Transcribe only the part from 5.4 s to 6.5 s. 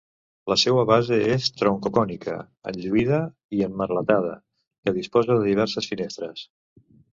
diverses finestres.